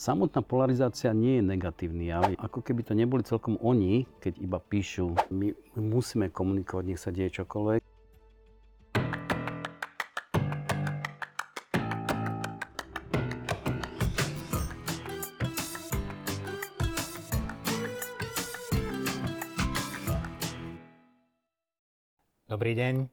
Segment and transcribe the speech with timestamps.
[0.00, 2.32] Samotná polarizácia nie je negatívny jav.
[2.40, 5.12] Ako keby to neboli celkom oni, keď iba píšu.
[5.28, 7.84] My musíme komunikovať, nech sa deje čokoľvek.
[22.48, 23.04] Dobrý deň.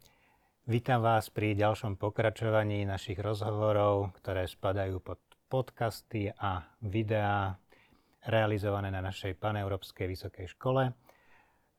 [0.72, 7.56] Vítam vás pri ďalšom pokračovaní našich rozhovorov, ktoré spadajú pod podcasty a videá
[8.28, 10.92] realizované na našej paneurópskej vysokej škole.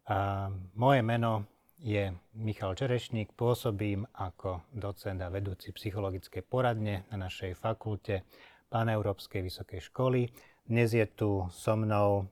[0.08, 1.44] A moje meno
[1.78, 8.24] je Michal Čerešník, pôsobím ako docent a vedúci psychologickej poradne na našej fakulte
[8.72, 10.32] Paneurópskej vysokej školy.
[10.64, 12.28] Dnes je tu so mnou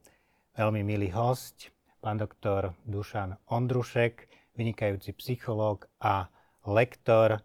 [0.56, 1.68] veľmi milý host,
[2.00, 6.32] pán doktor Dušan Ondrušek, vynikajúci psychológ a
[6.64, 7.44] lektor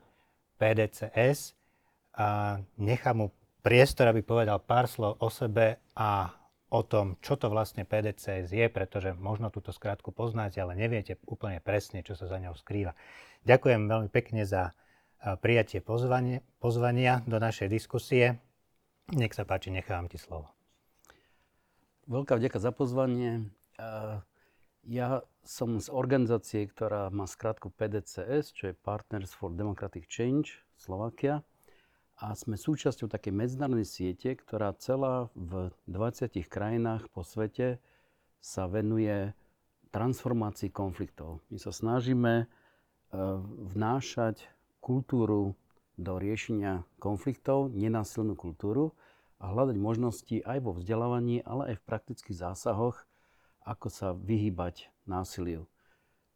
[0.55, 1.59] PDCS.
[2.15, 3.27] A nechám mu
[3.61, 6.33] priestor, aby povedal pár slov o sebe a
[6.71, 11.59] o tom, čo to vlastne PDCS je, pretože možno túto skrátku poznáte, ale neviete úplne
[11.59, 12.95] presne, čo sa za ňou skrýva.
[13.43, 14.71] Ďakujem veľmi pekne za
[15.43, 18.39] prijatie pozvanie, pozvania do našej diskusie.
[19.11, 20.47] Nech sa páči, nechávam ti slovo.
[22.07, 23.51] Veľká vďaka za pozvanie.
[24.87, 31.43] Ja som z organizácie, ktorá má skrátku PDCS, čo je Partners for Democratic Change Slovakia
[32.21, 37.81] a sme súčasťou takej medzinárodnej siete, ktorá celá v 20 krajinách po svete
[38.37, 39.33] sa venuje
[39.89, 41.41] transformácii konfliktov.
[41.49, 42.45] My sa snažíme e,
[43.73, 44.45] vnášať
[44.85, 45.57] kultúru
[45.97, 48.93] do riešenia konfliktov, nenásilnú kultúru
[49.41, 53.01] a hľadať možnosti aj vo vzdelávaní, ale aj v praktických zásahoch,
[53.65, 55.65] ako sa vyhýbať násiliu.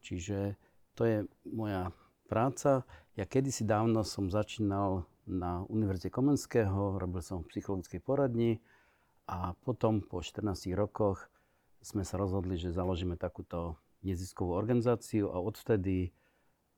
[0.02, 0.58] Čiže
[0.98, 1.94] to je moja
[2.26, 2.86] práca.
[3.14, 8.62] Ja kedysi dávno som začínal na Univerzite Komenského, robil som v psychologickej poradni
[9.26, 11.26] a potom po 14 rokoch
[11.82, 16.14] sme sa rozhodli, že založíme takúto neziskovú organizáciu a odvtedy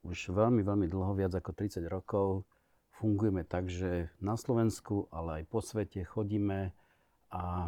[0.08, 2.48] už veľmi, veľmi dlho, viac ako 30 rokov,
[2.96, 6.72] fungujeme tak, že na Slovensku, ale aj po svete chodíme
[7.28, 7.68] a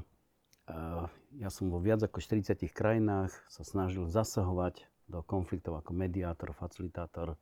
[1.35, 7.35] ja som vo viac ako 40 krajinách sa snažil zasahovať do konfliktov ako mediátor, facilitátor.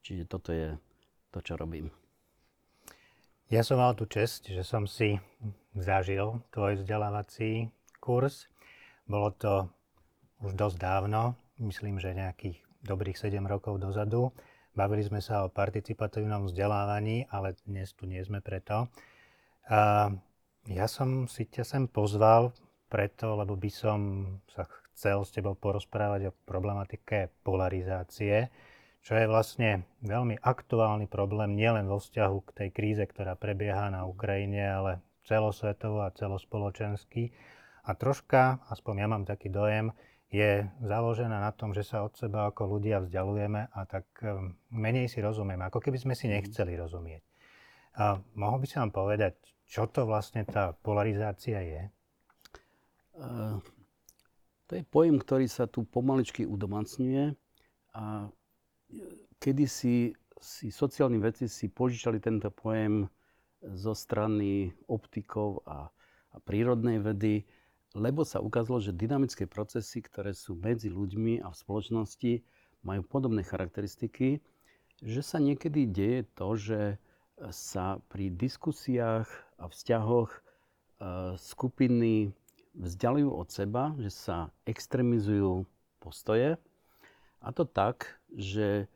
[0.00, 0.74] Čiže toto je
[1.28, 1.92] to, čo robím.
[3.48, 5.16] Ja som mal tú čest, že som si
[5.72, 8.44] zažil tvoj vzdelávací kurz.
[9.08, 9.72] Bolo to
[10.44, 14.36] už dosť dávno, myslím, že nejakých dobrých 7 rokov dozadu.
[14.76, 18.92] Bavili sme sa o participatívnom vzdelávaní, ale dnes tu nie sme preto.
[19.72, 20.12] A
[20.68, 22.52] ja som si ťa sem pozval
[22.92, 28.52] preto, lebo by som sa chcel s tebou porozprávať o problematike polarizácie
[29.08, 34.04] čo je vlastne veľmi aktuálny problém nielen vo vzťahu k tej kríze, ktorá prebieha na
[34.04, 37.32] Ukrajine, ale celosvetovo a celospoločensky.
[37.88, 39.96] A troška, aspoň ja mám taký dojem,
[40.28, 45.08] je založená na tom, že sa od seba ako ľudia vzdialujeme a tak um, menej
[45.08, 46.32] si rozumieme, ako keby sme si mhm.
[46.36, 47.24] nechceli rozumieť.
[47.96, 51.82] A mohol by si nám povedať, čo to vlastne tá polarizácia je?
[53.16, 53.56] Uh,
[54.68, 57.32] to je pojem, ktorý sa tu pomaličky udomacňuje
[57.96, 58.28] a
[59.38, 63.10] kedysi si sociálni veci si požičali tento pojem
[63.74, 65.90] zo strany optikov a,
[66.30, 67.42] a prírodnej vedy,
[67.98, 72.32] lebo sa ukázalo, že dynamické procesy, ktoré sú medzi ľuďmi a v spoločnosti,
[72.86, 74.38] majú podobné charakteristiky,
[75.02, 76.80] že sa niekedy deje to, že
[77.50, 79.26] sa pri diskusiách
[79.58, 80.40] a vzťahoch e,
[81.38, 82.34] skupiny
[82.74, 85.66] vzdialujú od seba, že sa extremizujú
[86.02, 86.58] postoje
[87.38, 88.86] a to tak, že e,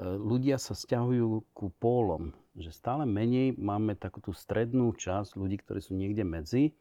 [0.00, 5.80] ľudia sa stiahujú ku pólom, že stále menej máme takú tú strednú časť ľudí, ktorí
[5.80, 6.72] sú niekde medzi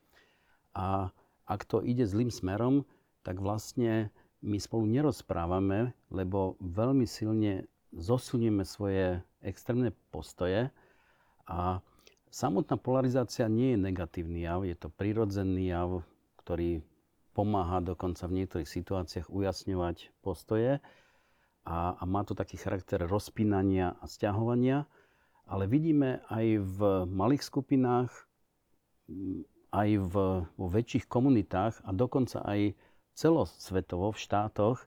[0.75, 1.11] a
[1.45, 2.83] ak to ide zlým smerom,
[3.21, 4.09] tak vlastne
[4.45, 10.69] my spolu nerozprávame, lebo veľmi silne zosilníme svoje extrémne postoje
[11.47, 11.79] a
[12.29, 16.03] samotná polarizácia nie je negatívny jav, je to prirodzený jav,
[16.43, 16.83] ktorý
[17.35, 20.79] pomáha dokonca v niektorých situáciách ujasňovať postoje
[21.65, 24.85] a, a má to taký charakter rozpínania a stiahovania.
[25.45, 28.09] Ale vidíme aj v malých skupinách,
[29.69, 30.13] aj v,
[30.45, 32.73] vo väčších komunitách a dokonca aj
[33.13, 34.85] celosvetovo v štátoch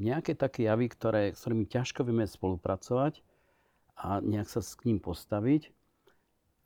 [0.00, 3.20] nejaké také javy, ktoré, s ktorými ťažko vieme spolupracovať
[4.00, 5.68] a nejak sa k ním postaviť.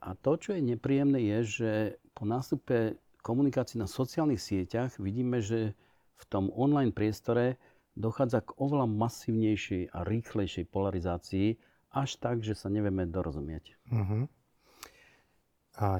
[0.06, 1.72] A to, čo je nepríjemné, je, že
[2.14, 5.74] po nástupe komunikácii na sociálnych sieťach vidíme, že
[6.16, 7.58] v tom online priestore
[7.96, 11.56] dochádza k oveľa masívnejšej a rýchlejšej polarizácii,
[11.96, 13.72] až tak, že sa nevieme dorozumieť.
[13.88, 14.28] Uh-huh.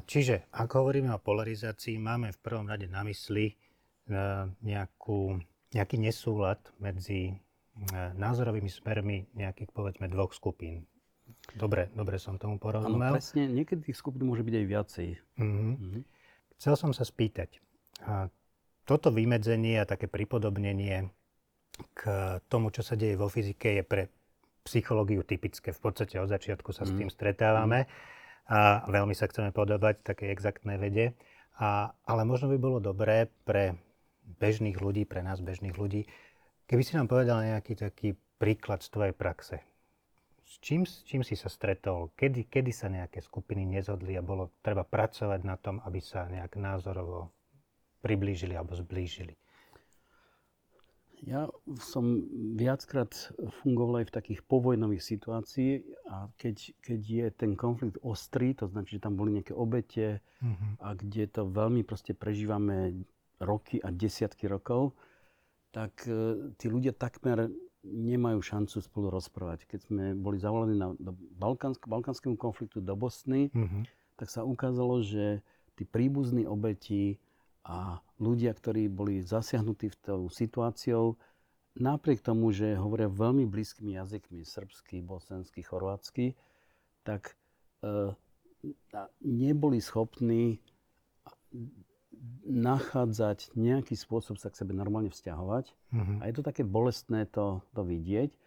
[0.05, 3.55] Čiže, ak hovoríme o polarizácii, máme v prvom rade na mysli e,
[4.65, 5.37] nejakú,
[5.73, 7.35] nejaký nesúlad medzi e,
[8.17, 10.85] názorovými smermi nejakých, povedzme, dvoch skupín.
[11.53, 13.13] Dobre, dobre som tomu porozumel.
[13.13, 13.49] Áno, presne.
[13.53, 15.07] Niekedy tých skupín môže byť aj viacej.
[15.37, 15.73] Mm-hmm.
[15.77, 16.03] Mm-hmm.
[16.57, 17.61] Chcel som sa spýtať,
[18.01, 18.29] a
[18.85, 21.09] toto vymedzenie a také pripodobnenie
[21.93, 22.01] k
[22.49, 24.03] tomu, čo sa deje vo fyzike, je pre
[24.65, 25.71] psychológiu typické.
[25.71, 26.87] V podstate od začiatku sa mm.
[26.87, 26.99] s mhm.
[26.99, 27.79] tým stretávame
[28.47, 31.15] a veľmi sa chceme podobať takej exaktnej vede.
[31.57, 33.75] A, ale možno by bolo dobré pre
[34.37, 36.05] bežných ľudí, pre nás bežných ľudí,
[36.69, 39.57] keby si nám povedal nejaký taký príklad z tvojej praxe.
[40.47, 42.15] S čím, s čím si sa stretol?
[42.15, 46.55] Kedy, kedy sa nejaké skupiny nezhodli a bolo treba pracovať na tom, aby sa nejak
[46.55, 47.35] názorovo
[47.99, 49.35] priblížili alebo zblížili?
[51.25, 51.49] Ja
[51.81, 53.09] som viackrát
[53.65, 58.85] fungoval aj v takých povojnových situácií a keď, keď je ten konflikt ostrý, to znamená,
[58.85, 60.77] že tam boli nejaké obete uh-huh.
[60.77, 63.01] a kde to veľmi proste prežívame
[63.41, 64.93] roky a desiatky rokov,
[65.73, 67.49] tak uh, tí ľudia takmer
[67.81, 69.65] nemajú šancu spolu rozprávať.
[69.65, 73.89] Keď sme boli zavolení na, do balkánsk, balkánskému konfliktu do Bosny, uh-huh.
[74.21, 75.41] tak sa ukázalo, že
[75.73, 77.17] tí príbuzní obeti
[77.67, 81.19] a ľudia, ktorí boli zasiahnutí v tou situáciou,
[81.75, 86.33] napriek tomu, že hovoria veľmi blízkymi jazykmi, srbsky, bosenský, chorvátsky,
[87.03, 87.35] tak
[87.83, 88.15] e,
[89.21, 90.63] neboli schopní
[92.47, 95.65] nachádzať nejaký spôsob sa k sebe normálne vzťahovať.
[95.69, 96.17] Uh-huh.
[96.19, 98.31] A je to také bolestné to, to vidieť.
[98.31, 98.37] E,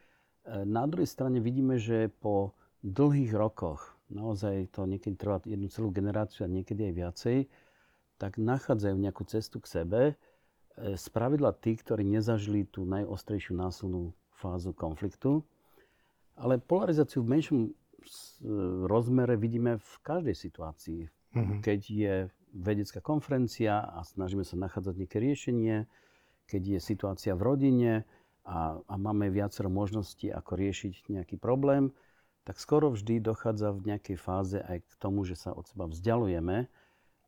[0.65, 6.49] na druhej strane vidíme, že po dlhých rokoch, naozaj to niekedy trvá jednu celú generáciu
[6.49, 7.39] a niekedy aj viacej,
[8.21, 10.01] tak nachádzajú nejakú cestu k sebe.
[10.77, 15.41] Spravidla e, tí, ktorí nezažili tú najostrejšiu násilnú fázu konfliktu.
[16.37, 17.71] Ale polarizáciu v menšom e,
[18.85, 21.01] rozmere vidíme v každej situácii.
[21.09, 21.59] Uh-huh.
[21.65, 22.15] Keď je
[22.53, 25.77] vedecká konferencia a snažíme sa nachádzať nejaké riešenie,
[26.45, 27.93] keď je situácia v rodine
[28.43, 31.95] a, a máme viacero možností, ako riešiť nejaký problém,
[32.43, 36.67] tak skoro vždy dochádza v nejakej fáze aj k tomu, že sa od seba vzdialujeme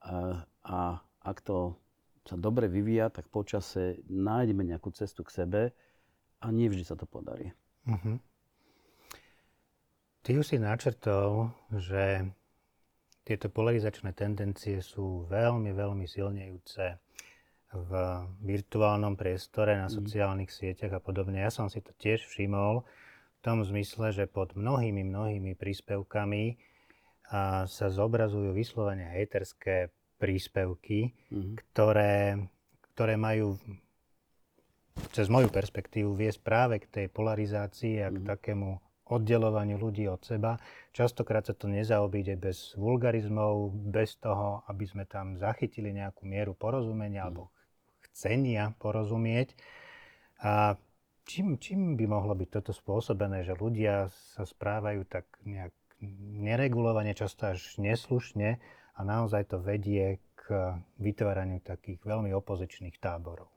[0.02, 1.74] a, a ak to
[2.22, 5.62] sa dobre vyvíja, tak počase nájdeme nejakú cestu k sebe
[6.38, 7.50] a nie vždy sa to podarí.
[7.86, 8.18] Uh-huh.
[10.22, 12.30] Ty už si načrtol, že
[13.26, 16.98] tieto polarizačné tendencie sú veľmi, veľmi silnejúce
[17.72, 17.90] v
[18.44, 19.94] virtuálnom priestore, na mhm.
[19.98, 21.40] sociálnych sieťach a podobne.
[21.40, 26.60] Ja som si to tiež všimol v tom zmysle, že pod mnohými, mnohými príspevkami
[27.64, 29.88] sa zobrazujú vyslovene hejterské
[30.22, 31.54] príspevky, mm-hmm.
[31.58, 32.38] ktoré,
[32.94, 33.58] ktoré majú
[35.10, 38.30] cez moju perspektívu viesť práve k tej polarizácii a k mm-hmm.
[38.30, 38.70] takému
[39.12, 40.56] oddelovaniu ľudí od seba.
[40.94, 47.26] Častokrát sa to nezaobíde bez vulgarizmov, bez toho, aby sme tam zachytili nejakú mieru porozumenia
[47.26, 47.28] mm.
[47.28, 47.50] alebo
[48.08, 49.52] chcenia porozumieť.
[50.42, 50.78] A
[51.28, 55.74] čím, čím by mohlo byť toto spôsobené, že ľudia sa správajú tak nejak
[56.42, 58.58] neregulovane, často až neslušne
[58.96, 63.52] a naozaj to vedie k vytváraniu takých veľmi opozičných táborov?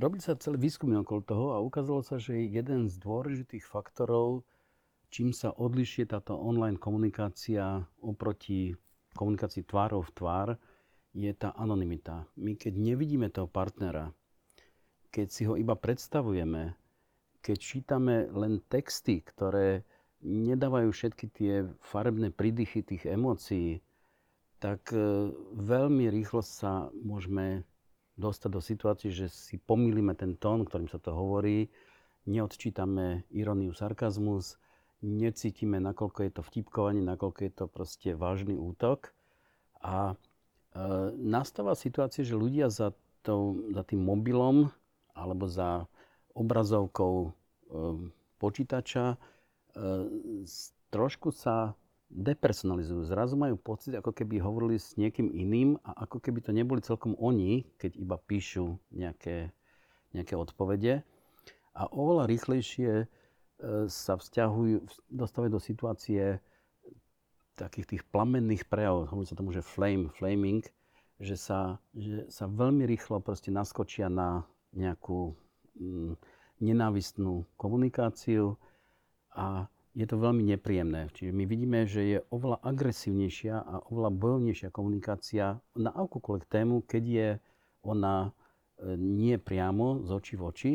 [0.00, 4.44] robili sa celé výskumy okolo toho a ukázalo sa, že jeden z dôležitých faktorov,
[5.08, 8.76] čím sa odlišuje táto online komunikácia oproti
[9.14, 10.48] komunikácii tvárov v tvár,
[11.14, 12.26] je tá anonymita.
[12.34, 14.10] My keď nevidíme toho partnera,
[15.14, 16.74] keď si ho iba predstavujeme,
[17.38, 19.86] keď čítame len texty, ktoré
[20.24, 21.52] nedávajú všetky tie
[21.84, 23.84] farebné prídychy tých emócií,
[24.58, 25.28] tak e,
[25.60, 27.68] veľmi rýchlo sa môžeme
[28.16, 31.68] dostať do situácie, že si pomýlime ten tón, ktorým sa to hovorí,
[32.24, 34.56] neodčítame iróniu, sarkazmus,
[35.04, 39.12] necítime, nakoľko je to vtipkovanie, nakoľko je to proste vážny útok.
[39.84, 40.14] A e,
[41.20, 44.72] nastáva situácia, že ľudia za, to, za tým mobilom
[45.12, 45.84] alebo za
[46.32, 47.30] obrazovkou e,
[48.40, 49.20] počítača
[50.94, 51.74] trošku sa
[52.14, 53.02] depersonalizujú.
[53.10, 57.18] Zrazu majú pocit, ako keby hovorili s niekým iným a ako keby to neboli celkom
[57.18, 59.50] oni, keď iba píšu nejaké,
[60.14, 61.02] nejaké odpovede.
[61.74, 63.06] A oveľa rýchlejšie e,
[63.90, 66.38] sa vzťahujú, dostávajú do situácie
[67.58, 70.62] takých tých plamenných prejavov, hovorí sa tomu, že flame, flaming,
[71.18, 75.34] že sa, že sa veľmi rýchlo proste naskočia na nejakú
[75.78, 76.14] mm,
[76.62, 78.58] nenávistnú komunikáciu
[79.34, 81.10] a je to veľmi nepríjemné.
[81.14, 87.04] Čiže my vidíme, že je oveľa agresívnejšia a oveľa bojovnejšia komunikácia na akúkoľvek tému, keď
[87.06, 87.28] je
[87.86, 88.30] ona e,
[88.98, 90.72] nie priamo z očí v oči,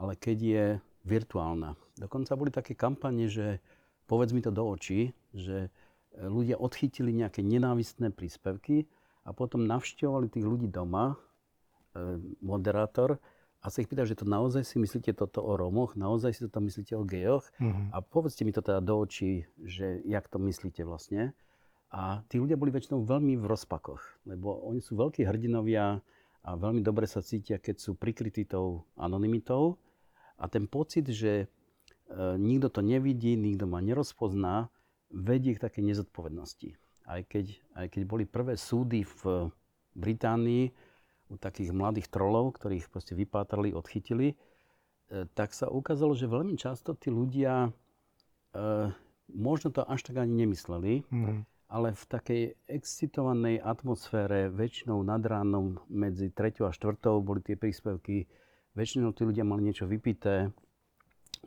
[0.00, 0.64] ale keď je
[1.04, 1.76] virtuálna.
[2.00, 3.60] Dokonca boli také kampane, že
[4.08, 5.68] povedz mi to do očí, že
[6.16, 8.84] ľudia odchytili nejaké nenávistné príspevky
[9.24, 11.16] a potom navštevovali tých ľudí doma, e,
[12.44, 13.16] moderátor,
[13.62, 16.58] a sa ich pýta, že to naozaj si myslíte toto o Rómoch, naozaj si to
[16.58, 17.94] myslíte o gejoch mm-hmm.
[17.94, 21.30] a povedzte mi to teda do očí, že jak to myslíte vlastne.
[21.94, 26.02] A tí ľudia boli väčšinou veľmi v rozpakoch, lebo oni sú veľkí hrdinovia
[26.42, 29.78] a veľmi dobre sa cítia, keď sú prikrytí tou anonymitou.
[30.42, 31.46] A ten pocit, že e,
[32.40, 34.72] nikto to nevidí, nikto ma nerozpozná,
[35.12, 36.74] vedie k takej nezodpovednosti.
[37.06, 39.52] Aj keď, aj keď boli prvé súdy v
[39.92, 40.72] Británii
[41.32, 44.36] u takých mladých trolov, ktorých proste vypátrali, odchytili, e,
[45.32, 47.72] tak sa ukázalo, že veľmi často tí ľudia
[48.52, 48.60] e,
[49.32, 51.38] možno to až tak ani nemysleli, mm-hmm.
[51.72, 56.68] ale v takej excitovanej atmosfére, väčšinou nad ránom medzi 3.
[56.68, 57.00] a 4.
[57.24, 58.28] boli tie príspevky,
[58.76, 60.52] väčšinou tí ľudia mali niečo vypité,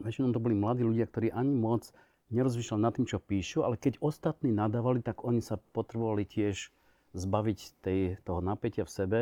[0.01, 1.93] väčšinou to boli mladí ľudia, ktorí ani moc
[2.33, 6.73] nerozmýšľal nad tým, čo píšu, ale keď ostatní nadávali, tak oni sa potrebovali tiež
[7.15, 9.19] zbaviť tej, toho napätia v sebe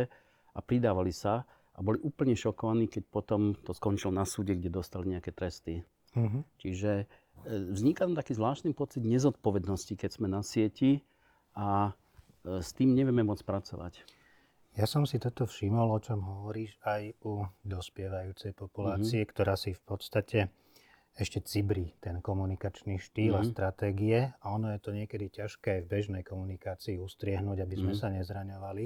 [0.53, 1.43] a pridávali sa
[1.73, 5.81] a boli úplne šokovaní, keď potom to skončilo na súde, kde dostali nejaké tresty.
[6.13, 6.45] Uh-huh.
[6.61, 7.05] Čiže e,
[7.73, 11.01] vzniká tam taký zvláštny pocit nezodpovednosti, keď sme na sieti
[11.57, 11.97] a
[12.45, 14.05] e, s tým nevieme moc pracovať.
[14.73, 19.31] Ja som si toto všimol, o čom hovoríš, aj u dospievajúcej populácie, uh-huh.
[19.33, 20.39] ktorá si v podstate
[21.13, 23.41] ešte cibri ten komunikačný štýl mm-hmm.
[23.41, 23.51] a mhm.
[23.53, 28.01] stratégie a ono je to niekedy ťažké aj v bežnej komunikácii ustriehnúť, aby sme mm-hmm.
[28.01, 28.85] sa nezraňovali.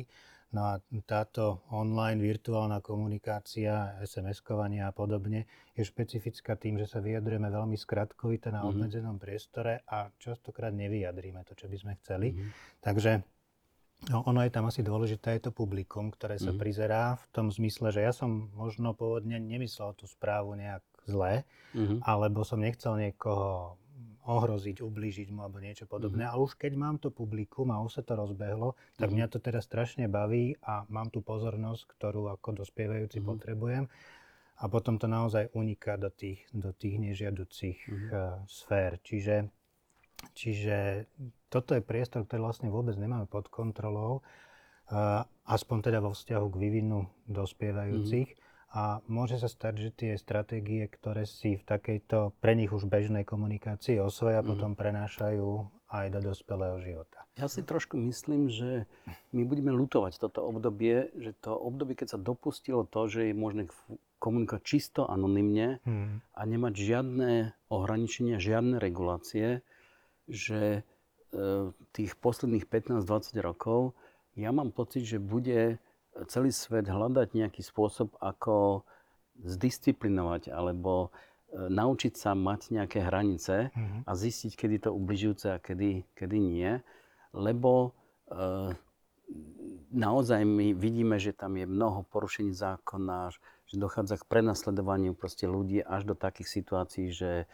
[0.55, 5.43] No a táto online virtuálna komunikácia, SMS-kovanie a podobne
[5.75, 8.71] je špecifická tým, že sa vyjadrujeme veľmi skratkovite na mm-hmm.
[8.71, 12.31] obmedzenom priestore a častokrát nevyjadríme to, čo by sme chceli.
[12.31, 12.49] Mm-hmm.
[12.79, 13.11] Takže
[14.07, 16.61] no, ono je tam asi dôležité, je to publikum, ktoré sa mm-hmm.
[16.63, 21.43] prizerá v tom zmysle, že ja som možno pôvodne nemyslel tú správu nejak zlé,
[21.75, 22.07] mm-hmm.
[22.07, 23.75] alebo som nechcel niekoho
[24.27, 26.27] ohroziť, ublížiť mu alebo niečo podobné.
[26.27, 26.35] Mm-hmm.
[26.35, 29.15] Ale už keď mám to publikum a už sa to rozbehlo, tak mm-hmm.
[29.15, 33.31] mňa to teraz strašne baví a mám tú pozornosť, ktorú ako dospievajúci mm-hmm.
[33.31, 33.85] potrebujem.
[34.57, 38.09] A potom to naozaj uniká do tých, do tých nežiaducich mm-hmm.
[38.11, 38.99] uh, sfér.
[38.99, 39.47] Čiže,
[40.35, 41.07] čiže
[41.47, 44.25] toto je priestor, ktorý vlastne vôbec nemáme pod kontrolou,
[44.91, 48.29] uh, aspoň teda vo vzťahu k vývinu dospievajúcich.
[48.35, 52.83] Mm-hmm a môže sa stať, že tie stratégie, ktoré si v takejto pre nich už
[52.83, 54.47] bežnej komunikácii osvoja, mm.
[54.47, 57.23] potom prenášajú aj do dospelého života.
[57.39, 58.83] Ja si trošku myslím, že
[59.31, 63.71] my budeme lutovať toto obdobie, že to obdobie, keď sa dopustilo to, že je možné
[64.19, 66.35] komunikovať čisto anonymne mm.
[66.35, 67.31] a nemať žiadne
[67.71, 69.63] ohraničenia, žiadne regulácie,
[70.27, 70.83] že
[71.31, 73.95] e, tých posledných 15-20 rokov
[74.37, 75.81] ja mám pocit, že bude
[76.25, 78.81] celý svet hľadať nejaký spôsob, ako
[79.45, 81.13] zdisciplinovať alebo
[81.53, 84.01] e, naučiť sa mať nejaké hranice mm-hmm.
[84.09, 86.81] a zistiť, kedy to ubližujúce a kedy, kedy nie.
[87.37, 87.93] Lebo
[88.33, 88.73] e,
[89.93, 95.83] naozaj my vidíme, že tam je mnoho porušení zákona, že dochádza k prenasledovaniu proste ľudí
[95.83, 97.45] až do takých situácií, že,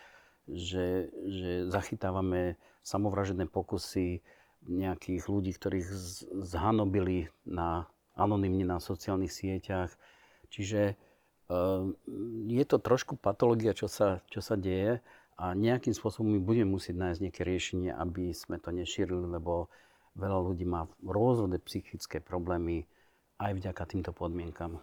[0.48, 2.56] že, že zachytávame
[2.86, 4.22] samovražené pokusy
[4.64, 5.90] nejakých ľudí, ktorých
[6.48, 9.94] zhanobili na anonymne na sociálnych sieťach.
[10.54, 11.90] Čiže uh,
[12.48, 15.02] je to trošku patológia, čo sa, čo sa deje
[15.38, 19.70] a nejakým spôsobom my budeme musieť nájsť nejaké riešenie, aby sme to nešírili, lebo
[20.14, 22.86] veľa ľudí má rôzne psychické problémy
[23.42, 24.78] aj vďaka týmto podmienkam.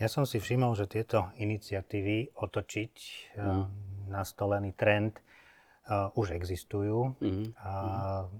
[0.00, 2.94] Ja som si všimol, že tieto iniciatívy otočiť
[3.36, 3.64] mm.
[4.10, 7.14] nastolený trend uh, už existujú.
[7.20, 7.52] Mm.
[7.60, 7.72] A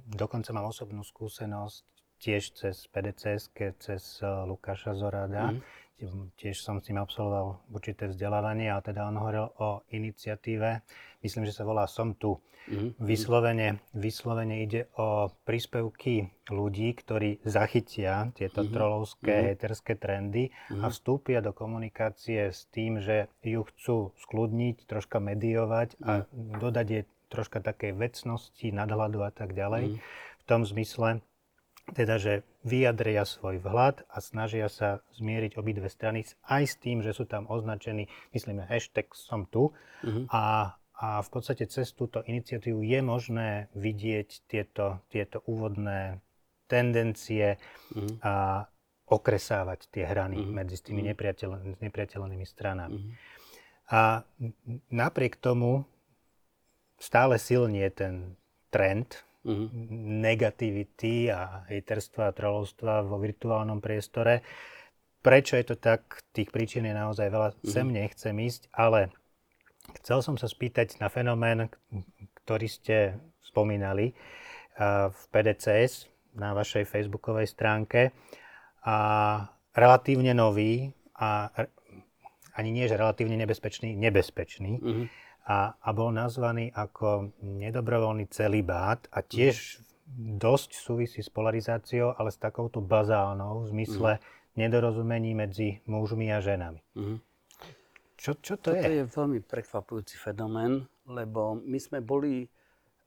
[0.09, 1.85] dokonca mám osobnú skúsenosť
[2.21, 3.49] tiež cez PDCS,
[3.81, 5.57] cez eh, Lukáša Zorada.
[5.57, 5.61] Mm.
[6.33, 10.81] Tiež som s tým absolvoval určité vzdelávanie a teda on hovoril o iniciatíve,
[11.21, 12.41] myslím, že sa volá Som tu.
[12.69, 12.97] Mm.
[13.01, 18.69] Vyslovene, vyslovene ide o príspevky ľudí, ktorí zachytia tieto mm.
[18.73, 19.47] trolovské, mm.
[19.53, 20.85] heterské trendy mm.
[20.85, 26.61] a vstúpia do komunikácie s tým, že ju chcú skľudniť, troška mediovať a mm.
[26.61, 27.01] dodať je
[27.33, 29.97] troška takej vecnosti, nadhľadu a tak ďalej.
[29.97, 29.97] Mm.
[30.41, 31.25] V tom zmysle,
[31.91, 37.17] teda, že vyjadria svoj vhľad a snažia sa zmieriť obidve strany aj s tým, že
[37.17, 38.07] sú tam označení,
[38.37, 40.25] myslíme, hashtag som tu uh-huh.
[40.31, 46.21] a, a v podstate cez túto iniciatívu je možné vidieť tieto, tieto úvodné
[46.71, 48.23] tendencie uh-huh.
[48.23, 48.35] a
[49.11, 50.55] okresávať tie hrany uh-huh.
[50.55, 53.01] medzi tými nepriateľ, nepriateľnými stranami.
[53.03, 53.19] Uh-huh.
[53.91, 54.23] A
[54.95, 55.83] napriek tomu
[57.01, 58.39] stále silnie ten
[58.71, 59.69] trend uh-huh.
[60.21, 64.45] negativity a hejterstva a trolovstva vo virtuálnom priestore.
[65.21, 66.25] Prečo je to tak?
[66.33, 67.49] Tých príčin je naozaj veľa.
[67.53, 67.69] Uh-huh.
[67.69, 69.13] Sem nechcem ísť, ale
[70.01, 71.69] chcel som sa spýtať na fenomén,
[72.45, 74.17] ktorý ste spomínali.
[75.11, 78.17] v PDCS na vašej facebookovej stránke
[78.87, 78.97] a
[79.77, 81.53] relatívne nový a
[82.57, 84.73] ani nie, že relatívne nebezpečný, nebezpečný.
[84.81, 85.05] Uh-huh.
[85.49, 89.81] A, a bol nazvaný ako nedobrovoľný celibát a tiež
[90.37, 94.59] dosť súvisí s polarizáciou, ale s takouto bazálnou v zmysle uh-huh.
[94.59, 96.81] nedorozumení medzi mužmi a ženami.
[96.95, 97.19] Uh-huh.
[98.21, 99.01] Čo, čo to Toto je?
[99.01, 102.47] je veľmi prekvapujúci fenomén, lebo my sme boli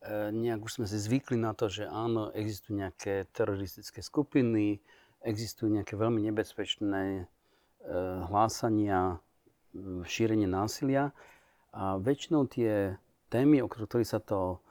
[0.04, 4.84] E, nejak už sme si zvykli na to, že áno, existujú nejaké teroristické skupiny,
[5.24, 7.25] existujú nejaké veľmi nebezpečné e,
[8.28, 9.24] hlásania,
[10.04, 11.16] šírenie násilia
[11.74, 12.94] a väčšinou tie
[13.34, 14.62] témy, o ktorých sa to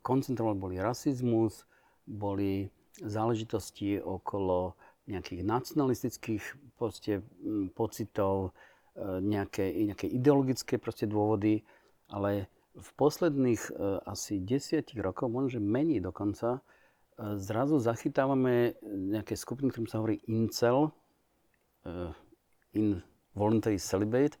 [0.00, 1.68] koncentrovalo, boli rasizmus,
[2.08, 4.74] boli záležitosti okolo
[5.06, 6.42] nejakých nacionalistických
[6.80, 7.20] proste,
[7.76, 8.56] pocitov,
[8.98, 11.62] nejaké, nejaké ideologické proste dôvody,
[12.10, 13.72] ale v posledných e,
[14.06, 16.60] asi desiatich rokov, možno že menej dokonca, e,
[17.38, 20.90] zrazu zachytávame nejaké skupiny, ktorým sa hovorí incel,
[21.82, 21.90] e,
[22.74, 24.38] involuntary celibate,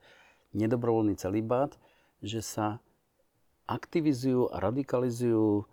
[0.54, 1.74] nedobrovoľný celibát,
[2.20, 2.80] že sa
[3.66, 5.64] aktivizujú a radikalizujú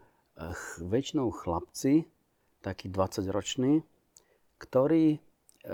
[0.82, 2.06] väčšinou chlapci,
[2.62, 3.82] takí 20-roční,
[4.62, 5.18] ktorí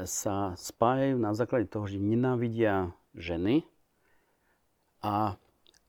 [0.07, 3.67] sa spájajú na základe toho, že nenávidia ženy
[5.03, 5.35] a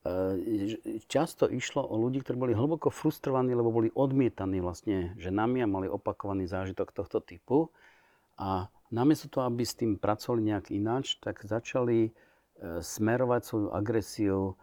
[0.05, 0.77] E,
[1.09, 5.89] často išlo o ľudí, ktorí boli hlboko frustrovaní, lebo boli odmietaní vlastne ženami a mali
[5.89, 7.73] opakovaný zážitok tohto typu.
[8.37, 12.11] A namiesto toho, aby s tým pracovali nejak ináč, tak začali e,
[12.85, 14.61] smerovať svoju agresiu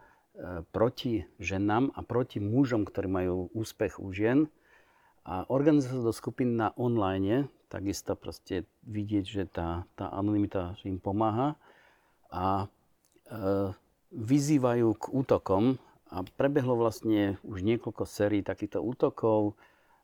[0.72, 4.48] proti ženám a proti mužom, ktorí majú úspech u žien.
[5.22, 11.54] A organizovať do skupín na online, takisto proste vidieť, že tá, tá anonimita im pomáha.
[12.32, 12.66] A e,
[14.10, 15.78] vyzývajú k útokom
[16.10, 19.54] a prebehlo vlastne už niekoľko sérií takýchto útokov.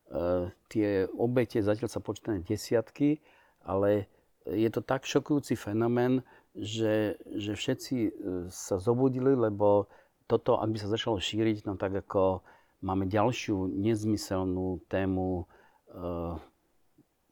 [0.08, 3.18] E, tie obete zatiaľ sa počítajú desiatky,
[3.66, 4.06] ale
[4.48, 6.24] je to tak šokujúci fenomén,
[6.56, 8.10] že, že všetci e,
[8.48, 9.90] sa zobudili, lebo
[10.28, 12.44] toto, ak by sa začalo šíriť, no tak ako
[12.84, 15.44] máme ďalšiu nezmyselnú tému e,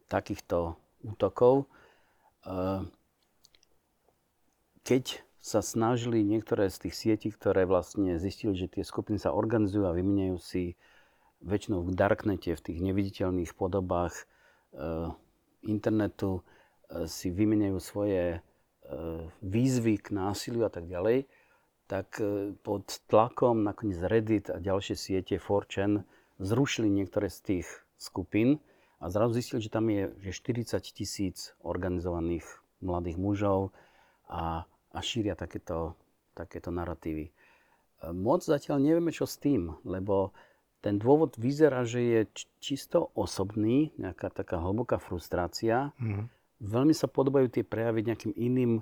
[0.08, 1.68] takýchto útokov.
[2.42, 2.88] E,
[4.82, 9.86] keď sa snažili niektoré z tých sietí, ktoré vlastne zistili, že tie skupiny sa organizujú
[9.86, 10.74] a vymieňajú si
[11.44, 14.24] väčšinou v darknete, v tých neviditeľných podobách e,
[15.68, 16.42] internetu,
[16.90, 18.38] e, si vymieňajú svoje e,
[19.44, 21.30] výzvy k násiliu a tak ďalej,
[21.86, 26.06] tak e, pod tlakom nakoniec Reddit a ďalšie siete 4chan
[26.42, 28.60] zrušili niektoré z tých skupín
[29.00, 32.44] a zrazu zistili, že tam je že 40 tisíc organizovaných
[32.82, 33.72] mladých mužov
[34.26, 35.92] a a šíria takéto,
[36.32, 37.28] takéto narratívy.
[37.28, 37.32] E,
[38.16, 40.32] moc zatiaľ nevieme, čo s tým, lebo
[40.80, 42.20] ten dôvod vyzerá, že je
[42.64, 45.92] čisto osobný, nejaká taká hlboká frustrácia.
[46.00, 46.32] Mm.
[46.64, 48.80] Veľmi sa podobajú tie prejavy nejakým iným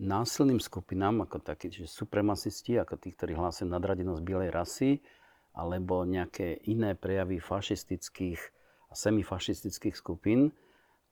[0.00, 4.90] násilným skupinám, ako takí, že supremasisti, ako tí, ktorí hlásia nadradenosť bielej rasy,
[5.52, 8.40] alebo nejaké iné prejavy fašistických
[8.88, 10.56] a semifašistických skupín.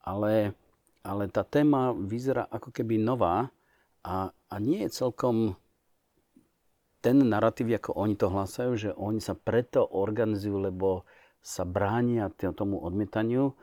[0.01, 0.57] Ale,
[1.05, 3.53] ale tá téma vyzerá ako keby nová
[4.01, 5.61] a, a nie je celkom
[6.98, 11.07] ten narratív, ako oni to hlásajú, že oni sa preto organizujú, lebo
[11.38, 13.53] sa bránia tomu odmietaniu.
[13.53, 13.55] E,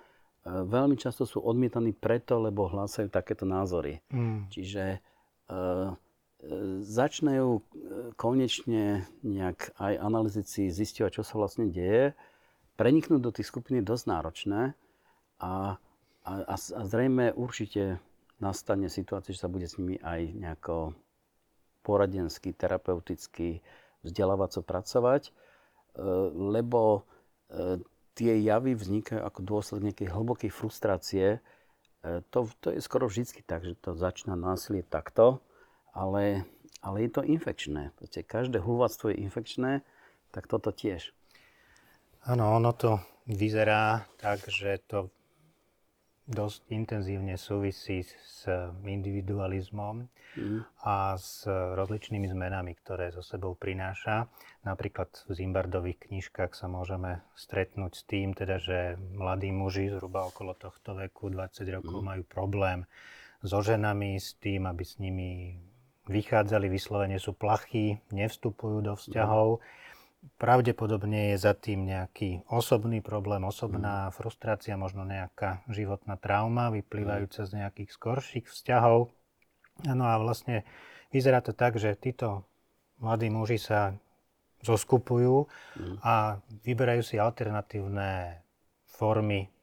[0.64, 4.00] veľmi často sú odmietaní preto, lebo hlásajú takéto názory.
[4.08, 4.48] Mm.
[4.48, 5.04] Čiže
[6.86, 7.62] začnú e,
[8.16, 12.14] konečne nejak aj analytici zistovať, čo sa vlastne deje.
[12.76, 14.62] Preniknúť do tých skupín je dosť náročné
[15.40, 15.80] a,
[16.28, 18.04] a, a zrejme určite
[18.38, 20.92] nastane situácia, že sa bude s nimi aj nejako
[21.86, 23.62] poradensky, terapeuticky,
[24.04, 25.32] vzdelávaco pracovať, e,
[26.36, 27.02] lebo
[27.50, 27.82] e,
[28.14, 31.28] tie javy vznikajú ako dôsledok nejakej hlbokej frustrácie.
[32.06, 35.41] E, to, to je skoro vždy tak, že to začína násilie takto,
[35.89, 36.46] ale,
[36.86, 37.89] ale je to infekčné.
[37.98, 39.82] Proste každé hulváctvo je infekčné,
[40.30, 41.10] tak toto tiež.
[42.30, 45.10] Áno, ono to vyzerá tak, že to
[46.26, 48.50] dosť intenzívne súvisí s
[48.82, 50.60] individualizmom mm.
[50.82, 54.26] a s rozličnými zmenami, ktoré so sebou prináša.
[54.66, 60.58] Napríklad v Zimbardových knižkách sa môžeme stretnúť s tým, teda, že mladí muži zhruba okolo
[60.58, 62.06] tohto veku, 20 rokov, mm.
[62.06, 62.90] majú problém
[63.46, 65.62] so ženami, s tým, aby s nimi
[66.10, 69.62] vychádzali, vyslovene sú plachí, nevstupujú do vzťahov.
[69.62, 69.84] Mm
[70.36, 74.12] pravdepodobne je za tým nejaký osobný problém, osobná mm.
[74.14, 79.10] frustrácia, možno nejaká životná trauma vyplývajúca z nejakých skorších vzťahov.
[79.88, 80.68] No a vlastne
[81.12, 82.44] vyzerá to tak, že títo
[83.00, 83.96] mladí muži sa
[84.66, 85.46] zoskupujú
[85.80, 85.96] mm.
[86.04, 88.42] a vyberajú si alternatívne
[88.90, 89.55] formy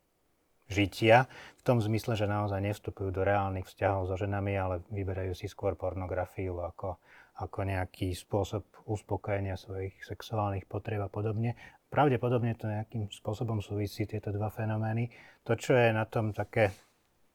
[0.72, 1.28] žitia,
[1.60, 5.78] v tom zmysle, že naozaj nevstupujú do reálnych vzťahov so ženami, ale vyberajú si skôr
[5.78, 6.98] pornografiu ako,
[7.38, 11.54] ako nejaký spôsob uspokojenia svojich sexuálnych potrieb a podobne.
[11.86, 15.12] Pravdepodobne to nejakým spôsobom súvisí tieto dva fenomény.
[15.46, 16.74] To, čo je na tom také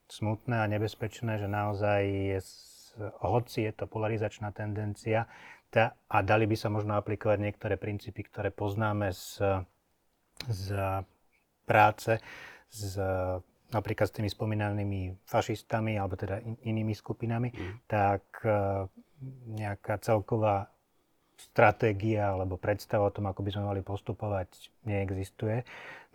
[0.10, 2.40] smutné a nebezpečné, že naozaj je,
[3.24, 5.30] hoci je to polarizačná tendencia,
[5.68, 9.62] tá, a dali by sa možno aplikovať niektoré princípy, ktoré poznáme z,
[10.48, 10.66] z
[11.68, 12.24] práce,
[12.72, 13.00] z,
[13.72, 17.88] napríklad s tými spomínanými fašistami alebo teda in, inými skupinami, mm.
[17.88, 18.88] tak uh,
[19.56, 20.70] nejaká celková
[21.38, 25.62] stratégia alebo predstava o tom, ako by sme mali postupovať, neexistuje.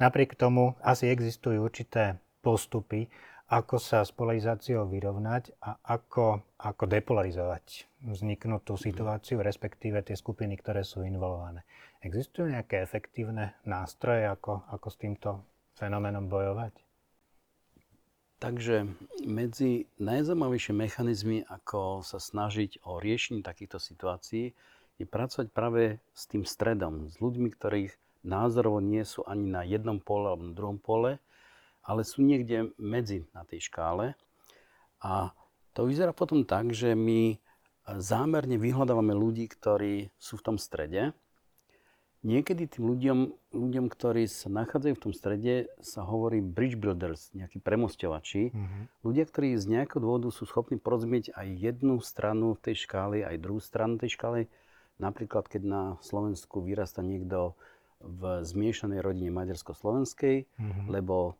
[0.02, 3.06] Napriek tomu asi existujú určité postupy,
[3.52, 10.82] ako sa s polarizáciou vyrovnať a ako, ako depolarizovať vzniknutú situáciu, respektíve tie skupiny, ktoré
[10.82, 11.62] sú involované.
[12.02, 15.30] Existujú nejaké efektívne nástroje, ako, ako s týmto
[15.76, 16.72] fenoménom bojovať?
[18.42, 18.90] Takže
[19.22, 24.50] medzi najzaujímavejšie mechanizmy, ako sa snažiť o riešenie takýchto situácií,
[24.98, 27.94] je pracovať práve s tým stredom, s ľuďmi, ktorých
[28.26, 31.22] názorovo nie sú ani na jednom pole alebo na druhom pole,
[31.82, 34.18] ale sú niekde medzi na tej škále.
[35.02, 35.34] A
[35.74, 37.38] to vyzerá potom tak, že my
[37.98, 41.14] zámerne vyhľadávame ľudí, ktorí sú v tom strede.
[42.22, 43.18] Niekedy tým ľuďom,
[43.50, 48.54] ľuďom ktorí sa nachádzajú v tom strede, sa hovorí bridge builders, nejakí premostovači.
[48.54, 48.82] Mm-hmm.
[49.02, 53.58] Ľudia, ktorí z nejakého dôvodu sú schopní porozumieť aj jednu stranu tej škály, aj druhú
[53.58, 54.46] stranu tej škály.
[55.02, 57.58] Napríklad, keď na Slovensku vyrasta niekto
[57.98, 60.86] v zmiešanej rodine maďarsko-slovenskej, mm-hmm.
[60.94, 61.34] lebo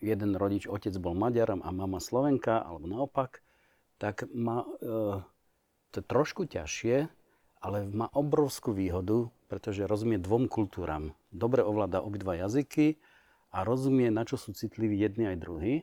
[0.00, 3.44] jeden rodič, otec bol Maďarom a mama Slovenka, alebo naopak,
[3.98, 5.20] tak má e,
[5.90, 7.10] to trošku ťažšie,
[7.58, 11.16] ale má obrovskú výhodu, pretože rozumie dvom kultúram.
[11.32, 13.00] Dobre ovláda obidva jazyky
[13.50, 15.74] a rozumie, na čo sú citliví jedni aj druhí.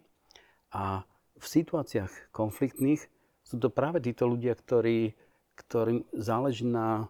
[0.69, 1.04] A
[1.36, 3.01] v situáciách konfliktných
[3.41, 5.17] sú to práve títo ľudia, ktorí,
[5.58, 7.10] ktorým záleží na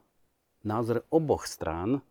[0.66, 2.02] názor oboch strán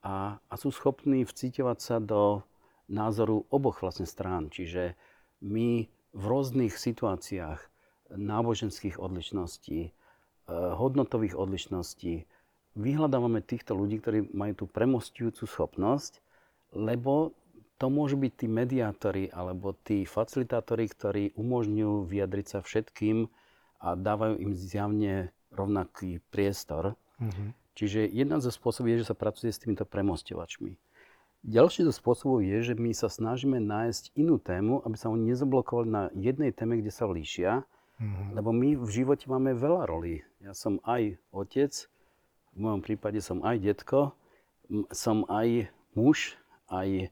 [0.00, 2.42] a, a sú schopní vcíťovať sa do
[2.88, 4.48] názoru oboch vlastne strán.
[4.48, 4.96] Čiže
[5.44, 7.60] my v rôznych situáciách
[8.16, 9.92] náboženských odlišností, eh,
[10.50, 12.24] hodnotových odlišností
[12.78, 16.22] vyhľadávame týchto ľudí, ktorí majú tú premostujúcu schopnosť,
[16.72, 17.34] lebo
[17.78, 23.26] to môžu byť tí mediátori alebo tí facilitátori, ktorí umožňujú vyjadriť sa všetkým
[23.82, 26.98] a dávajú im zjavne rovnaký priestor.
[27.22, 27.48] Mm-hmm.
[27.78, 30.74] Čiže jedna zo spôsobov je, že sa pracuje s týmito premostovačmi.
[31.46, 35.86] Ďalší zo spôsobov je, že my sa snažíme nájsť inú tému, aby sa oni nezablokovali
[35.86, 37.62] na jednej téme, kde sa líšia,
[38.02, 38.34] mm-hmm.
[38.34, 40.26] lebo my v živote máme veľa rolí.
[40.42, 41.70] Ja som aj otec,
[42.54, 44.12] v mojom prípade som aj detko,
[44.92, 46.36] som aj muž,
[46.68, 47.06] aj e,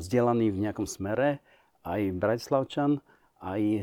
[0.00, 1.44] vzdelaný v nejakom smere,
[1.84, 3.04] aj bratislavčan,
[3.44, 3.82] aj e,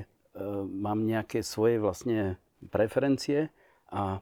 [0.65, 2.41] mám nejaké svoje vlastne
[2.73, 3.53] preferencie
[3.89, 4.21] a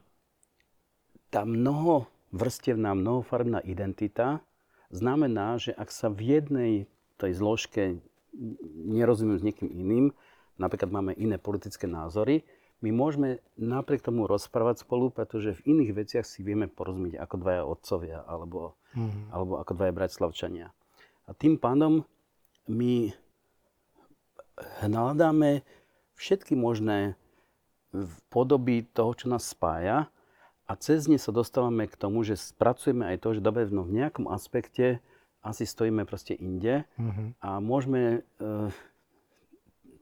[1.30, 4.42] tá mnoho vrstevná, mnohofarebná identita
[4.90, 6.72] znamená, že ak sa v jednej
[7.16, 8.02] tej zložke
[8.86, 10.06] nerozumiem s niekým iným,
[10.58, 12.42] napríklad máme iné politické názory,
[12.80, 17.62] my môžeme napriek tomu rozprávať spolu, pretože v iných veciach si vieme porozumieť ako dvaja
[17.68, 19.24] otcovia alebo, mm-hmm.
[19.32, 20.66] alebo ako dvaja bratislavčania.
[21.28, 22.08] A tým pádom
[22.64, 23.12] my
[24.80, 25.60] hľadáme
[26.16, 27.16] všetky možné
[28.32, 30.08] podoby toho, čo nás spája
[30.70, 34.00] a cez ne sa dostávame k tomu, že spracujeme aj to, že dobre, no v
[34.00, 35.02] nejakom aspekte
[35.40, 37.40] asi stojíme proste inde mm-hmm.
[37.40, 38.48] a môžeme e,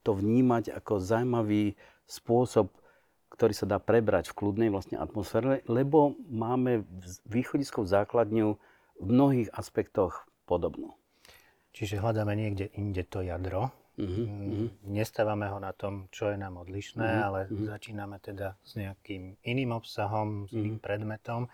[0.03, 1.79] to vnímať ako zaujímavý
[2.09, 2.73] spôsob,
[3.29, 6.89] ktorý sa dá prebrať v kľudnej vlastne atmosfére, lebo máme
[7.29, 8.57] východiskovú základňu
[8.99, 10.97] v mnohých aspektoch podobnú.
[11.77, 14.95] Čiže hľadáme niekde inde to jadro, Mm-hmm.
[14.95, 17.27] Nestávame ho na tom, čo je nám odlišné, mm-hmm.
[17.27, 17.67] ale mm-hmm.
[17.67, 20.87] začíname teda s nejakým iným obsahom, s iným mm-hmm.
[20.87, 21.51] predmetom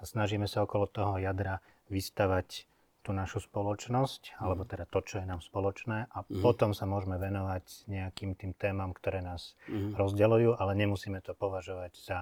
[0.00, 1.60] a snažíme sa okolo toho jadra
[1.92, 2.64] vystavať
[3.02, 6.40] tú našu spoločnosť, alebo teda to, čo je nám spoločné a mm-hmm.
[6.40, 9.98] potom sa môžeme venovať nejakým tým témam, ktoré nás mm-hmm.
[9.98, 12.18] rozdeľujú, ale nemusíme to považovať za,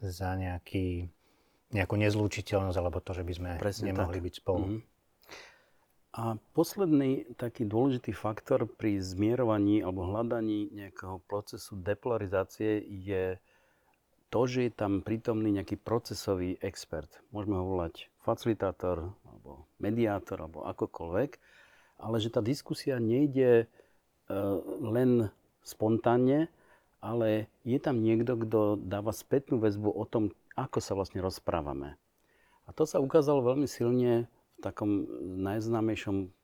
[0.00, 1.12] za nejaký,
[1.76, 4.24] nejakú nezlúčiteľnosť alebo to, že by sme Presne nemohli tak.
[4.24, 4.64] byť spolu.
[4.64, 4.82] Mm-hmm.
[6.16, 13.36] A posledný taký dôležitý faktor pri zmierovaní alebo hľadaní nejakého procesu depolarizácie je
[14.30, 17.08] to, že je tam prítomný nejaký procesový expert.
[17.30, 21.30] Môžeme ho volať facilitátor, alebo mediátor, alebo akokoľvek,
[22.02, 23.66] ale že tá diskusia nejde e,
[24.82, 25.30] len
[25.62, 26.50] spontánne,
[26.98, 31.94] ale je tam niekto, kto dáva spätnú väzbu o tom, ako sa vlastne rozprávame.
[32.66, 35.06] A to sa ukázalo veľmi silne v takom
[35.46, 36.34] najznámejšom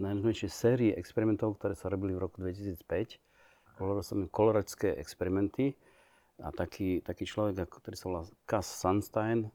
[0.00, 3.20] najnovšej série experimentov, ktoré sa robili v roku 2005.
[3.78, 5.76] Hovoril som koloračské experimenty
[6.38, 9.50] a taký, taký človek, ktorý sa volá Cass Sunstein,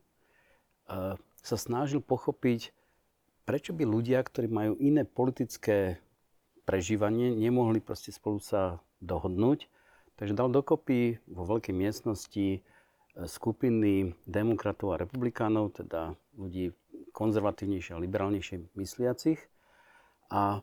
[0.92, 2.72] uh, sa snažil pochopiť,
[3.44, 6.00] prečo by ľudia, ktorí majú iné politické
[6.64, 9.68] prežívanie, nemohli proste spolu sa dohodnúť.
[10.16, 12.64] Takže dal dokopy vo veľkej miestnosti
[13.14, 16.74] skupiny demokratov a republikánov, teda ľudí
[17.14, 19.38] konzervatívnejšie a liberálnejšie mysliacich
[20.34, 20.62] a e,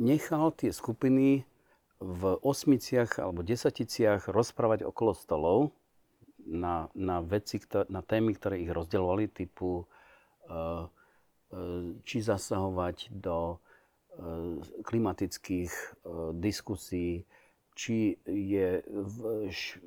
[0.00, 1.44] nechal tie skupiny
[2.00, 5.58] v osmiciach alebo desaticiach rozprávať okolo stolov
[6.48, 7.60] na, na veci,
[7.92, 10.86] na témy, ktoré ich rozdeľovali, typu e, e,
[12.02, 13.60] či zasahovať do
[14.84, 16.02] klimatických
[16.36, 17.24] diskusí,
[17.78, 18.84] či je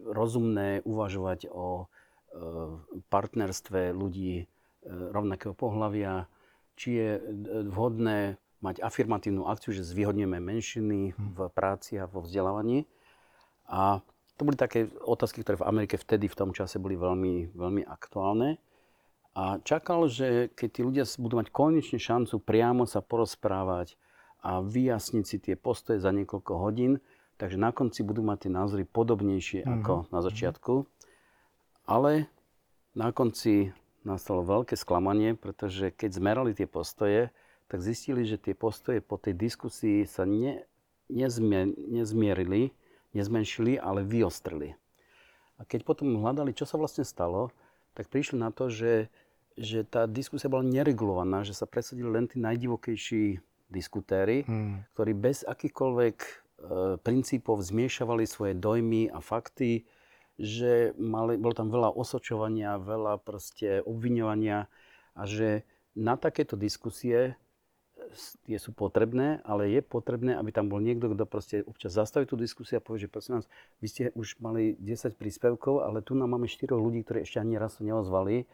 [0.09, 1.85] rozumné uvažovať o
[3.13, 4.49] partnerstve ľudí
[4.87, 6.25] rovnakého pohľavia,
[6.73, 7.09] či je
[7.69, 12.87] vhodné mať afirmatívnu akciu, že zvýhodneme menšiny v práci a vo vzdelávaní.
[13.67, 13.99] A
[14.39, 18.57] to boli také otázky, ktoré v Amerike vtedy, v tom čase boli veľmi, veľmi aktuálne.
[19.35, 23.97] A čakal, že keď tí ľudia budú mať konečne šancu priamo sa porozprávať
[24.45, 27.03] a vyjasniť si tie postoje za niekoľko hodín,
[27.41, 29.75] takže na konci budú mať tie názory podobnejšie mm-hmm.
[29.81, 30.73] ako na začiatku.
[31.89, 32.31] Ale
[32.93, 33.73] na konci
[34.05, 37.33] nastalo veľké sklamanie, pretože keď zmerali tie postoje,
[37.67, 40.63] tak zistili, že tie postoje po tej diskusii sa ne,
[41.09, 42.71] nezmier, nezmierili,
[43.13, 44.75] nezmenšili, ale vyostrili.
[45.57, 47.53] A keď potom hľadali, čo sa vlastne stalo,
[47.93, 49.07] tak prišli na to, že,
[49.53, 53.37] že tá diskusia bola neregulovaná, že sa presadili len tí najdivokejší
[53.69, 54.93] diskutéry, hmm.
[54.93, 56.29] ktorí bez akýchkoľvek e,
[57.01, 59.85] princípov zmiešavali svoje dojmy a fakty,
[60.37, 64.65] že mali, bolo tam veľa osočovania, veľa proste obviňovania
[65.13, 65.61] a že
[65.93, 67.37] na takéto diskusie
[68.45, 72.35] tie sú potrebné, ale je potrebné, aby tam bol niekto, kto proste občas zastaví tú
[72.35, 73.45] diskusiu a povie, že prosím vás,
[73.79, 77.55] vy ste už mali 10 príspevkov, ale tu nám máme 4 ľudí, ktorí ešte ani
[77.55, 78.45] raz to neozvali,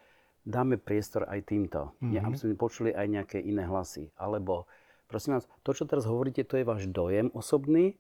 [0.47, 1.93] dáme priestor aj týmto.
[1.99, 2.25] Mm-hmm.
[2.25, 4.09] Aby sme počuli aj nejaké iné hlasy.
[4.15, 4.65] Alebo,
[5.11, 7.99] prosím vás, to, čo teraz hovoríte, to je váš dojem osobný,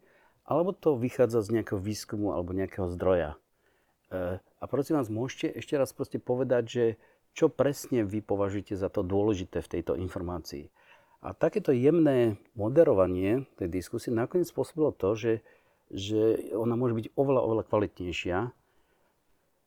[0.49, 3.37] alebo to vychádza z nejakého výskumu alebo nejakého zdroja.
[4.09, 6.85] Eh, a prosím vás, môžete ešte raz proste povedať, že
[7.37, 10.73] čo presne vy považujete za to dôležité v tejto informácii.
[11.19, 15.33] A takéto jemné moderovanie tej diskusie nakoniec spôsobilo to, že,
[15.91, 18.37] že ona môže byť oveľa, oveľa kvalitnejšia.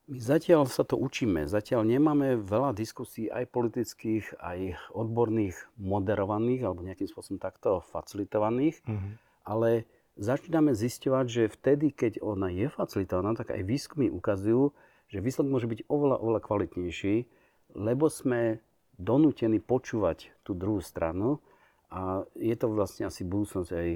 [0.08, 6.82] My zatiaľ sa to učíme, zatiaľ nemáme veľa diskusí aj politických, aj odborných, moderovaných alebo
[6.82, 9.12] nejakým spôsobom takto facilitovaných, mm-hmm.
[9.46, 9.84] ale
[10.16, 14.72] začíname zisťovať, že vtedy, keď ona je facilitovaná, tak aj výskumy ukazujú,
[15.12, 17.14] že výsledok môže byť oveľa, oveľa kvalitnejší,
[17.76, 18.64] lebo sme
[18.96, 21.40] donútení počúvať tú druhú stranu
[21.92, 23.90] a je to vlastne asi budúcnosť aj,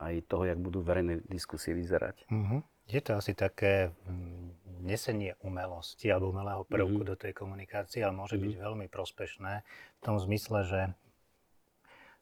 [0.00, 2.24] aj toho, jak budú verejné diskusie vyzerať.
[2.32, 2.60] Mm-hmm.
[2.88, 7.10] Je to asi také mm, nesenie umelosti alebo umelého prvku mm-hmm.
[7.12, 8.56] do tej komunikácie, ale môže mm-hmm.
[8.56, 9.52] byť veľmi prospešné
[9.98, 10.80] v tom zmysle, že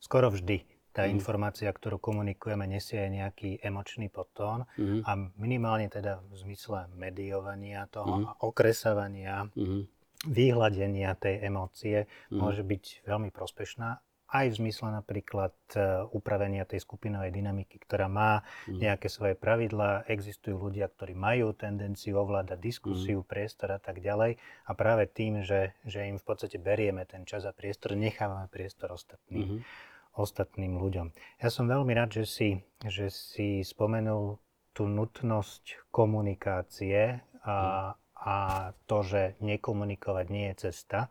[0.02, 1.14] skoro vždy tá mm.
[1.14, 5.06] informácia, ktorú komunikujeme, nesie aj nejaký emočný potón mm.
[5.06, 8.24] a minimálne teda v zmysle mediovania toho mm.
[8.26, 9.86] a okresávania, mm.
[10.28, 12.36] Vyhľadenia tej emócie mm.
[12.36, 18.46] môže byť veľmi prospešná aj v zmysle napríklad e, upravenia tej skupinovej dynamiky, ktorá má
[18.66, 18.78] mm.
[18.78, 20.06] nejaké svoje pravidlá.
[20.06, 23.26] Existujú ľudia, ktorí majú tendenciu ovládať diskusiu, mm.
[23.26, 24.38] priestor a tak ďalej.
[24.38, 28.94] A práve tým, že, že im v podstate berieme ten čas a priestor, nechávame priestor
[28.94, 29.60] ostatným.
[29.60, 29.62] Mm
[30.10, 31.14] ostatným ľuďom.
[31.38, 32.48] Ja som veľmi rád, že si,
[32.82, 34.42] že si spomenul
[34.74, 41.08] tú nutnosť komunikácie a, a to, že nekomunikovať nie je cesta,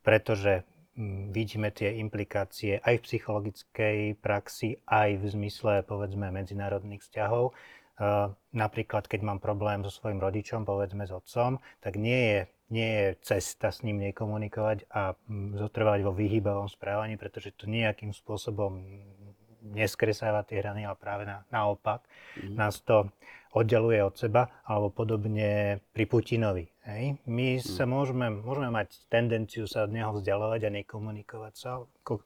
[0.00, 0.64] pretože
[0.96, 7.52] mm, vidíme tie implikácie aj v psychologickej praxi, aj v zmysle, povedzme, medzinárodných vzťahov.
[8.56, 13.08] Napríklad, keď mám problém so svojim rodičom, povedzme s otcom, tak nie je nie je
[13.26, 18.78] cesta s ním nekomunikovať a mm, zotrvať vo vyhýbavom správaní, pretože to nejakým spôsobom
[19.74, 22.06] neskresáva tie hrany, ale práve na, naopak
[22.38, 22.54] mm.
[22.54, 23.10] nás to
[23.50, 26.70] oddeluje od seba, alebo podobne pri Putinovi.
[26.86, 27.18] Hej?
[27.26, 27.66] My mm.
[27.66, 31.82] sa môžeme, môžeme mať tendenciu sa od neho vzdialovať a nekomunikovať sa,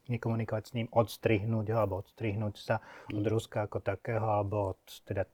[0.09, 3.17] nekomunikovať s ním, odstrihnúť ho, alebo odstrihnúť sa mm.
[3.21, 5.25] od Ruska ako takého, alebo od teda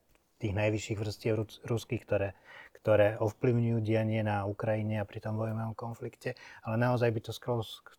[0.40, 1.34] tých najvyšších vrstiev
[1.68, 2.32] ruských, ktoré,
[2.80, 6.32] ktoré ovplyvňujú dianie na Ukrajine a pri tom vojovom konflikte,
[6.64, 7.32] ale naozaj by to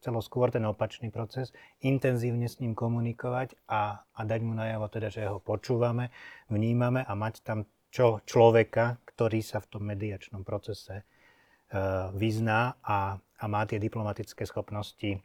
[0.01, 1.53] chcelo skôr ten opačný proces,
[1.85, 6.09] intenzívne s ním komunikovať a, a dať mu najavo teda, že ho počúvame,
[6.49, 13.19] vnímame a mať tam čo človeka, ktorý sa v tom mediačnom procese uh, vyzná a,
[13.19, 15.19] a má tie diplomatické schopnosti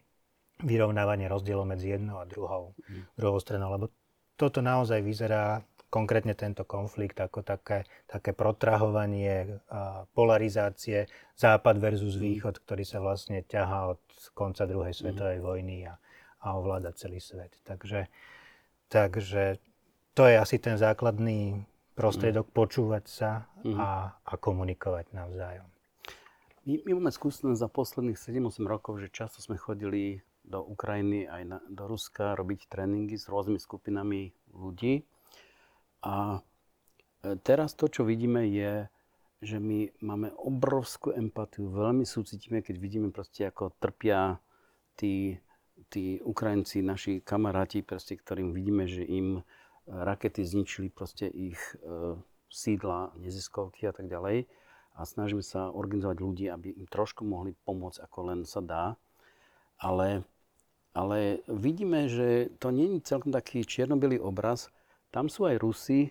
[0.60, 3.16] vyrovnávanie rozdielov medzi jednou a druhou, mm.
[3.16, 3.86] druhou stranou, lebo
[4.36, 9.62] toto naozaj vyzerá konkrétne tento konflikt ako také, také protrahovanie,
[10.12, 12.22] polarizácie západ versus mhm.
[12.22, 14.02] východ, ktorý sa vlastne ťahá od
[14.36, 14.98] konca druhej mhm.
[14.98, 15.94] svetovej vojny a,
[16.44, 17.56] a ovláda celý svet.
[17.64, 18.10] Takže,
[18.92, 19.56] takže
[20.12, 21.64] to je asi ten základný
[21.96, 22.54] prostriedok mm.
[22.54, 23.76] počúvať sa mm.
[23.80, 25.66] a, a komunikovať navzájom.
[26.68, 31.42] My, my máme skúsenosť za posledných 7-8 rokov, že často sme chodili do Ukrajiny aj
[31.42, 35.02] na, do Ruska robiť tréningy s rôznymi skupinami ľudí.
[36.06, 36.38] A
[37.24, 38.86] e, teraz to, čo vidíme, je,
[39.42, 44.38] že my máme obrovskú empatiu, veľmi súcitíme, keď vidíme proste, ako trpia
[44.94, 45.38] tí,
[45.90, 49.42] tí Ukrajinci, naši kamaráti, proste, ktorým vidíme, že im
[49.86, 52.18] rakety zničili proste ich e,
[52.50, 54.46] sídla, neziskovky a tak ďalej.
[54.96, 58.84] A snažíme sa organizovať ľudí, aby im trošku mohli pomôcť, ako len sa dá.
[59.76, 60.24] Ale,
[60.96, 64.72] ale vidíme, že to nie je celkom taký čiernobilý obraz.
[65.12, 66.10] Tam sú aj Rusi,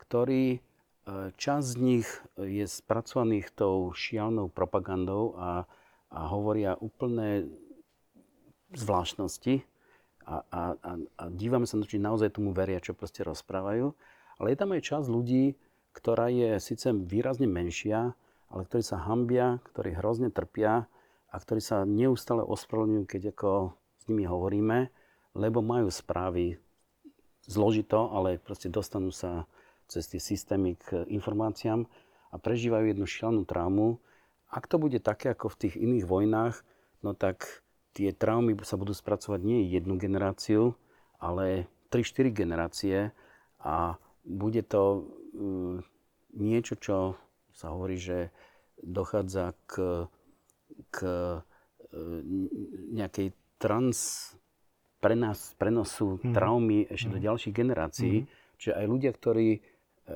[0.00, 0.60] ktorí, e,
[1.36, 2.08] časť z nich
[2.40, 5.68] je spracovaných tou šialnou propagandou a,
[6.08, 7.46] a hovoria úplné
[8.72, 9.71] zvláštnosti
[10.26, 13.92] a, a, a, a dívame sa, či naozaj tomu veria, čo proste rozprávajú.
[14.40, 15.54] Ale je tam aj časť ľudí,
[15.92, 18.16] ktorá je síce výrazne menšia,
[18.52, 20.88] ale ktorí sa hambia, ktorí hrozne trpia
[21.32, 24.92] a ktorí sa neustále ospravedlňujú, keď ako s nimi hovoríme,
[25.32, 26.60] lebo majú správy
[27.48, 29.48] zložito, ale proste dostanú sa
[29.88, 31.88] cez tie systémy k informáciám
[32.32, 34.00] a prežívajú jednu šialnú traumu.
[34.52, 36.60] Ak to bude také ako v tých iných vojnách,
[37.00, 37.61] no tak
[37.92, 40.76] tie traumy sa budú spracovať nie jednu generáciu,
[41.20, 43.12] ale 3-4 generácie
[43.60, 45.84] a bude to um,
[46.32, 46.96] niečo, čo
[47.52, 48.32] sa hovorí, že
[48.80, 50.06] dochádza k,
[50.88, 51.44] k uh,
[52.96, 54.32] nejakej trans
[55.02, 56.32] prenos, prenosu mm.
[56.32, 57.12] traumy ešte mm.
[57.12, 57.26] do mhm.
[57.26, 58.16] ďalších generácií.
[58.22, 58.26] Mm.
[58.62, 59.60] Čiže aj ľudia, ktorí e,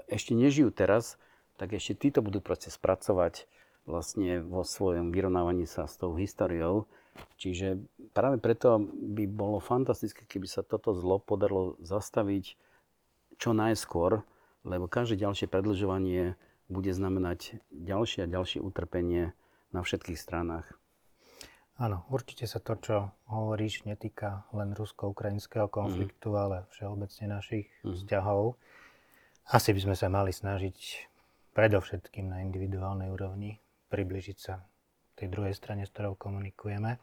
[0.06, 1.18] ešte nežijú teraz,
[1.58, 3.50] tak ešte títo budú proste spracovať
[3.90, 6.86] vlastne vo svojom vyrovnávaní sa s tou históriou
[7.36, 7.80] Čiže
[8.16, 12.56] práve preto by bolo fantastické, keby sa toto zlo podarilo zastaviť
[13.36, 14.24] čo najskôr,
[14.64, 16.34] lebo každé ďalšie predlžovanie
[16.66, 19.36] bude znamenať ďalšie a ďalšie utrpenie
[19.70, 20.66] na všetkých stranách.
[21.76, 22.96] Áno, určite sa to, čo
[23.28, 26.38] hovoríš, netýka len rusko-ukrajinského konfliktu, mm.
[26.40, 27.92] ale všeobecne našich mm.
[27.92, 28.56] vzťahov.
[29.52, 30.78] Asi by sme sa mali snažiť
[31.52, 33.60] predovšetkým na individuálnej úrovni
[33.92, 34.64] približiť sa
[35.16, 37.00] tej druhej strane, s ktorou komunikujeme.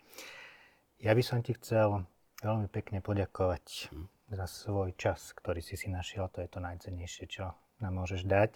[1.01, 2.05] Ja by som ti chcel
[2.45, 3.89] veľmi pekne poďakovať
[4.29, 6.29] za svoj čas, ktorý si si našiel.
[6.31, 8.55] To je to najcennejšie, čo nám môžeš dať.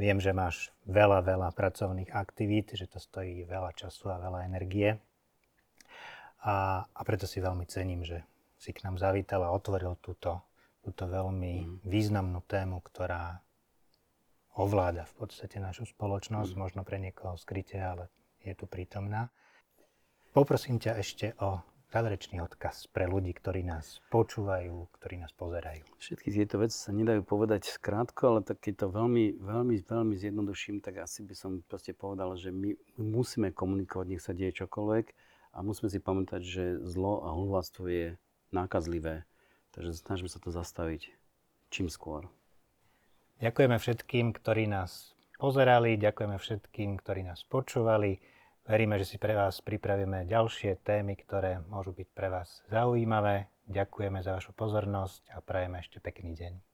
[0.00, 4.96] Viem, že máš veľa, veľa pracovných aktivít, že to stojí veľa času a veľa energie.
[6.42, 8.24] A, a preto si veľmi cením, že
[8.56, 10.42] si k nám zavítal a otvoril túto,
[10.80, 11.74] túto veľmi mm.
[11.86, 13.38] významnú tému, ktorá
[14.56, 16.58] ovláda v podstate našu spoločnosť, mm.
[16.58, 18.08] možno pre niekoho skryte, ale
[18.44, 19.30] je tu prítomná.
[20.32, 21.60] Poprosím ťa ešte o
[21.92, 25.84] záverečný odkaz pre ľudí, ktorí nás počúvajú, ktorí nás pozerajú.
[26.00, 30.80] Všetky tieto veci sa nedajú povedať skrátko, ale tak keď to veľmi, veľmi, veľmi zjednoduším,
[30.80, 35.06] tak asi by som proste povedal, že my musíme komunikovať, nech sa deje čokoľvek
[35.52, 38.06] a musíme si pamätať, že zlo a hulváctvo je
[38.56, 39.28] nákazlivé.
[39.76, 41.12] Takže snažíme sa to zastaviť
[41.68, 42.24] čím skôr.
[43.44, 48.16] Ďakujeme všetkým, ktorí nás pozerali, ďakujeme všetkým, ktorí nás počúvali.
[48.62, 53.50] Veríme, že si pre vás pripravíme ďalšie témy, ktoré môžu byť pre vás zaujímavé.
[53.66, 56.71] Ďakujeme za vašu pozornosť a prajeme ešte pekný deň.